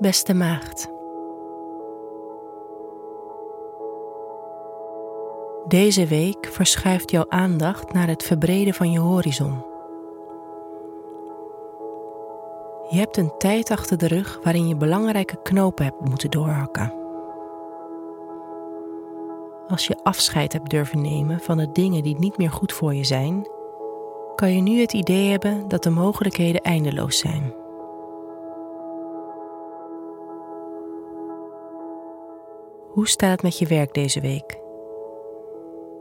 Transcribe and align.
Beste 0.00 0.34
maagd. 0.34 0.88
Deze 5.68 6.06
week 6.06 6.48
verschuift 6.50 7.10
jouw 7.10 7.24
aandacht 7.28 7.92
naar 7.92 8.08
het 8.08 8.22
verbreden 8.22 8.74
van 8.74 8.92
je 8.92 8.98
horizon. 8.98 9.64
Je 12.88 12.98
hebt 12.98 13.16
een 13.16 13.32
tijd 13.38 13.70
achter 13.70 13.98
de 13.98 14.06
rug 14.06 14.40
waarin 14.42 14.68
je 14.68 14.76
belangrijke 14.76 15.42
knopen 15.42 15.84
hebt 15.84 16.08
moeten 16.08 16.30
doorhakken. 16.30 16.94
Als 19.68 19.86
je 19.86 20.00
afscheid 20.02 20.52
hebt 20.52 20.70
durven 20.70 21.00
nemen 21.00 21.40
van 21.40 21.56
de 21.56 21.72
dingen 21.72 22.02
die 22.02 22.18
niet 22.18 22.38
meer 22.38 22.50
goed 22.50 22.72
voor 22.72 22.94
je 22.94 23.04
zijn, 23.04 23.48
kan 24.34 24.54
je 24.54 24.60
nu 24.60 24.80
het 24.80 24.92
idee 24.92 25.30
hebben 25.30 25.68
dat 25.68 25.82
de 25.82 25.90
mogelijkheden 25.90 26.60
eindeloos 26.60 27.18
zijn. 27.18 27.68
Hoe 32.90 33.08
staat 33.08 33.30
het 33.30 33.42
met 33.42 33.58
je 33.58 33.66
werk 33.66 33.94
deze 33.94 34.20
week? 34.20 34.58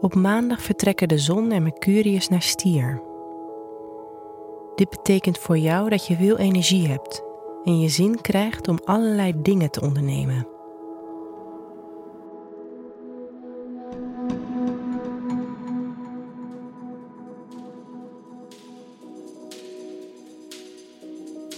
Op 0.00 0.14
maandag 0.14 0.62
vertrekken 0.62 1.08
de 1.08 1.18
zon 1.18 1.50
en 1.50 1.62
Mercurius 1.62 2.28
naar 2.28 2.42
Stier. 2.42 3.02
Dit 4.74 4.90
betekent 4.90 5.38
voor 5.38 5.58
jou 5.58 5.88
dat 5.88 6.06
je 6.06 6.16
veel 6.16 6.36
energie 6.36 6.88
hebt 6.88 7.22
en 7.64 7.80
je 7.80 7.88
zin 7.88 8.20
krijgt 8.20 8.68
om 8.68 8.78
allerlei 8.84 9.32
dingen 9.36 9.70
te 9.70 9.80
ondernemen. 9.80 10.46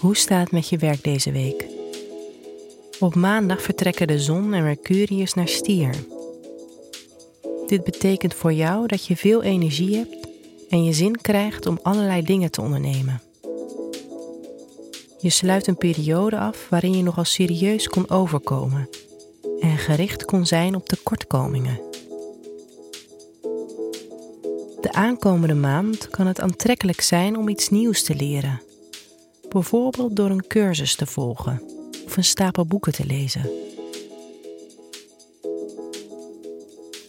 Hoe 0.01 0.17
staat 0.17 0.43
het 0.43 0.53
met 0.53 0.69
je 0.69 0.79
werk 0.79 1.05
deze 1.05 1.33
week? 1.33 1.76
Op 3.01 3.15
maandag 3.15 3.63
vertrekken 3.63 4.07
de 4.07 4.19
zon 4.19 4.55
en 4.55 4.63
Mercurius 4.63 5.35
naar 5.35 5.49
Stier. 5.49 5.95
Dit 7.67 7.85
betekent 7.85 8.35
voor 8.35 8.53
jou 8.53 8.87
dat 8.87 9.07
je 9.07 9.17
veel 9.17 9.43
energie 9.43 9.97
hebt 9.97 10.29
en 10.69 10.85
je 10.85 10.93
zin 10.93 11.17
krijgt 11.21 11.67
om 11.67 11.79
allerlei 11.83 12.23
dingen 12.23 12.51
te 12.51 12.61
ondernemen. 12.61 13.23
Je 15.19 15.31
sluit 15.31 15.67
een 15.67 15.77
periode 15.77 16.39
af 16.39 16.67
waarin 16.69 16.97
je 16.97 17.03
nogal 17.03 17.25
serieus 17.25 17.89
kon 17.89 18.11
overkomen 18.11 18.89
en 19.61 19.79
gericht 19.79 20.25
kon 20.25 20.47
zijn 20.47 20.75
op 20.75 20.89
tekortkomingen. 20.89 21.81
De 24.81 24.93
aankomende 24.93 25.55
maand 25.55 26.09
kan 26.09 26.27
het 26.27 26.41
aantrekkelijk 26.41 27.01
zijn 27.01 27.37
om 27.37 27.49
iets 27.49 27.69
nieuws 27.69 28.03
te 28.03 28.15
leren, 28.15 28.63
bijvoorbeeld 29.49 30.17
door 30.17 30.31
een 30.31 30.47
cursus 30.47 30.95
te 30.95 31.07
volgen 31.07 31.76
een 32.17 32.25
stapel 32.25 32.67
boeken 32.67 32.93
te 32.93 33.07
lezen. 33.07 33.51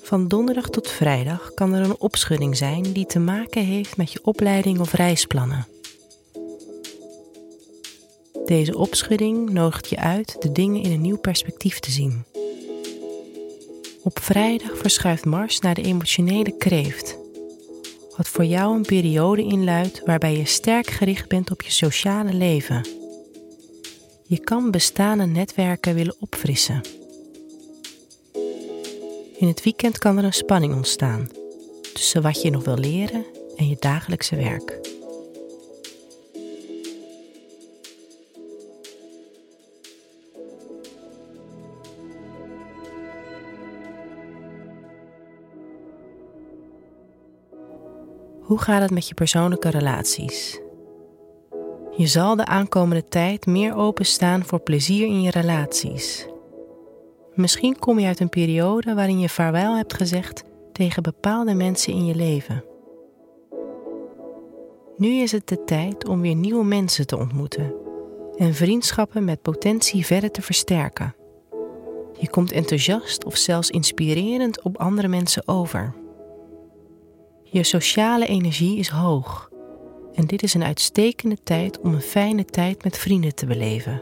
Van 0.07 0.27
donderdag 0.27 0.69
tot 0.69 0.89
vrijdag 0.89 1.53
kan 1.53 1.73
er 1.73 1.83
een 1.83 1.99
opschudding 1.99 2.57
zijn 2.57 2.93
die 2.93 3.05
te 3.05 3.19
maken 3.19 3.65
heeft 3.65 3.97
met 3.97 4.11
je 4.11 4.19
opleiding 4.23 4.79
of 4.79 4.93
reisplannen. 4.93 5.67
Deze 8.45 8.77
opschudding 8.77 9.49
nodigt 9.49 9.89
je 9.89 9.97
uit 9.97 10.35
de 10.39 10.51
dingen 10.51 10.81
in 10.81 10.91
een 10.91 11.01
nieuw 11.01 11.17
perspectief 11.17 11.79
te 11.79 11.91
zien. 11.91 12.25
Op 14.03 14.19
vrijdag 14.19 14.77
verschuift 14.77 15.25
Mars 15.25 15.59
naar 15.59 15.75
de 15.75 15.81
emotionele 15.81 16.57
kreeft, 16.57 17.17
wat 18.17 18.27
voor 18.27 18.45
jou 18.45 18.75
een 18.75 18.85
periode 18.85 19.43
inluidt 19.43 20.01
waarbij 20.05 20.37
je 20.37 20.45
sterk 20.45 20.89
gericht 20.89 21.27
bent 21.27 21.51
op 21.51 21.61
je 21.61 21.71
sociale 21.71 22.33
leven. 22.33 22.96
Je 24.29 24.39
kan 24.39 24.71
bestaande 24.71 25.25
netwerken 25.25 25.95
willen 25.95 26.15
opfrissen. 26.19 26.81
In 29.37 29.47
het 29.47 29.63
weekend 29.63 29.97
kan 29.97 30.17
er 30.17 30.23
een 30.23 30.33
spanning 30.33 30.75
ontstaan 30.75 31.27
tussen 31.93 32.21
wat 32.21 32.41
je 32.41 32.49
nog 32.49 32.63
wil 32.63 32.77
leren 32.77 33.25
en 33.55 33.67
je 33.67 33.75
dagelijkse 33.79 34.35
werk. 34.35 34.79
Hoe 48.41 48.59
gaat 48.59 48.81
het 48.81 48.91
met 48.91 49.07
je 49.07 49.13
persoonlijke 49.13 49.69
relaties? 49.69 50.59
Je 51.97 52.07
zal 52.07 52.35
de 52.35 52.45
aankomende 52.45 53.07
tijd 53.07 53.45
meer 53.45 53.75
openstaan 53.75 54.45
voor 54.45 54.59
plezier 54.59 55.05
in 55.05 55.21
je 55.21 55.31
relaties 55.31 56.27
Misschien 57.37 57.79
kom 57.79 57.99
je 57.99 58.07
uit 58.07 58.19
een 58.19 58.29
periode 58.29 58.93
waarin 58.93 59.19
je 59.19 59.29
vaarwel 59.29 59.75
hebt 59.75 59.93
gezegd 59.93 60.43
tegen 60.71 61.03
bepaalde 61.03 61.53
mensen 61.53 61.93
in 61.93 62.05
je 62.05 62.15
leven. 62.15 62.63
Nu 64.97 65.07
is 65.07 65.31
het 65.31 65.47
de 65.47 65.63
tijd 65.63 66.07
om 66.07 66.21
weer 66.21 66.35
nieuwe 66.35 66.63
mensen 66.63 67.07
te 67.07 67.17
ontmoeten 67.17 67.73
en 68.35 68.53
vriendschappen 68.53 69.25
met 69.25 69.41
potentie 69.41 70.05
verder 70.05 70.31
te 70.31 70.41
versterken. 70.41 71.15
Je 72.19 72.29
komt 72.29 72.51
enthousiast 72.51 73.25
of 73.25 73.35
zelfs 73.35 73.69
inspirerend 73.69 74.61
op 74.61 74.77
andere 74.77 75.07
mensen 75.07 75.47
over. 75.47 75.93
Je 77.43 77.63
sociale 77.63 78.27
energie 78.27 78.77
is 78.77 78.89
hoog 78.89 79.49
en 80.17 80.25
dit 80.25 80.43
is 80.43 80.53
een 80.53 80.63
uitstekende 80.63 81.37
tijd 81.43 81.79
om 81.79 81.93
een 81.93 82.01
fijne 82.01 82.45
tijd 82.45 82.83
met 82.83 82.97
vrienden 82.97 83.35
te 83.35 83.45
beleven. 83.45 84.01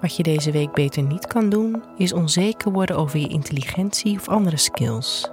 Wat 0.00 0.16
je 0.16 0.22
deze 0.22 0.50
week 0.50 0.72
beter 0.72 1.02
niet 1.02 1.26
kan 1.26 1.48
doen, 1.48 1.82
is 1.96 2.12
onzeker 2.12 2.72
worden 2.72 2.96
over 2.96 3.18
je 3.18 3.28
intelligentie 3.28 4.16
of 4.16 4.28
andere 4.28 4.56
skills. 4.56 5.30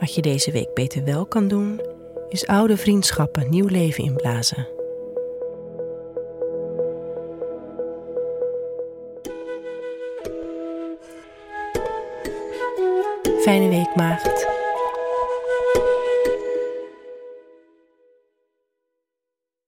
Wat 0.00 0.14
je 0.14 0.22
deze 0.22 0.50
week 0.50 0.74
beter 0.74 1.04
wel 1.04 1.26
kan 1.26 1.48
doen, 1.48 1.91
is 2.32 2.46
oude 2.46 2.76
vriendschappen 2.76 3.50
nieuw 3.50 3.66
leven 3.66 4.04
inblazen. 4.04 4.68
Fijne 13.42 13.68
week, 13.68 13.94
maagd. 13.94 14.51